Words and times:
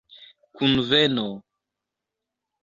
kunveno 0.55 1.27